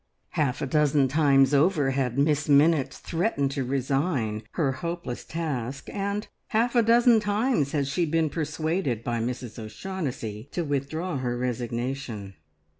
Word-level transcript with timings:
Half 0.29 0.63
a 0.63 0.65
dozen 0.65 1.07
times 1.07 1.53
over 1.53 1.91
had 1.91 2.17
Miss 2.17 2.47
Minnitt 2.49 2.91
threatened 2.91 3.51
to 3.51 3.63
resign 3.63 4.41
her 4.53 4.71
hopeless 4.71 5.23
task, 5.23 5.89
and 5.93 6.27
half 6.47 6.73
a 6.73 6.81
dozen 6.81 7.19
times 7.19 7.73
had 7.73 7.85
she 7.85 8.07
been 8.07 8.31
persuaded 8.31 9.03
by 9.03 9.19
Mrs 9.19 9.59
O'Shaughnessy 9.59 10.49
to 10.53 10.63
withdraw 10.63 11.17
her 11.17 11.37
resignation. 11.37 12.33